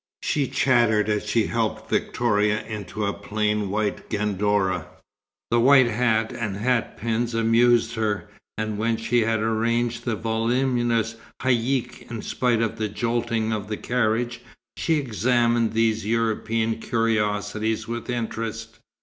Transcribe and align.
She 0.23 0.47
chattered 0.47 1.09
as 1.09 1.27
she 1.27 1.45
helped 1.45 1.87
Victoria 1.91 2.63
into 2.65 3.05
a 3.05 3.13
plain 3.13 3.69
white 3.69 4.09
gandourah. 4.09 4.87
The 5.51 5.59
white 5.59 5.89
hat 5.91 6.33
and 6.33 6.57
hat 6.57 6.97
pins 6.97 7.35
amused 7.35 7.93
her, 7.93 8.27
and 8.57 8.79
when 8.79 8.97
she 8.97 9.19
had 9.21 9.41
arranged 9.41 10.03
the 10.03 10.15
voluminous 10.15 11.17
haïck 11.43 12.09
in 12.09 12.23
spite 12.23 12.63
of 12.63 12.77
the 12.79 12.89
joltings 12.89 13.53
of 13.53 13.67
the 13.67 13.77
carriage, 13.77 14.41
she 14.75 14.95
examined 14.95 15.73
these 15.73 16.03
European 16.03 16.79
curiosities 16.79 17.87
with 17.87 18.09
interest. 18.09 18.79